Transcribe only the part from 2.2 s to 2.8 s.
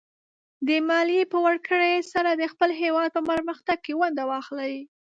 د خپل